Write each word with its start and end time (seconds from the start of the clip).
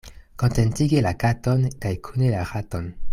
Kontentigi 0.43 1.03
la 1.07 1.11
katon 1.25 1.63
kaj 1.85 1.95
kune 2.09 2.33
la 2.37 2.43
raton. 2.55 2.93